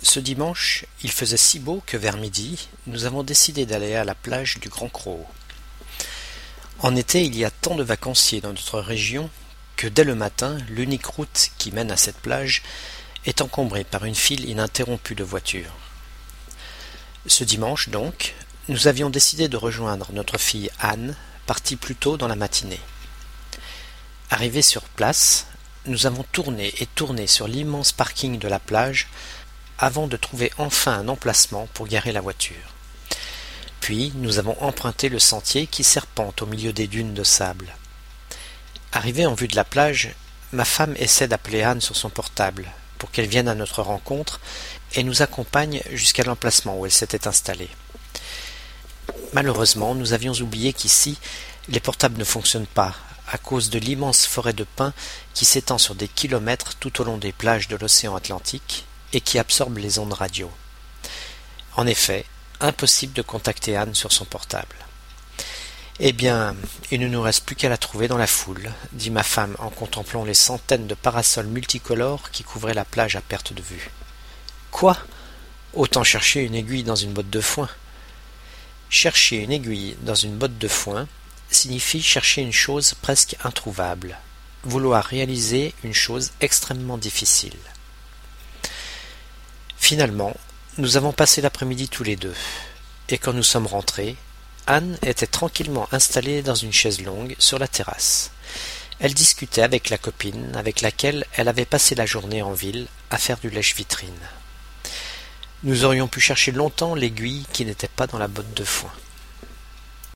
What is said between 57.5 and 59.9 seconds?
de l'océan Atlantique et qui absorbe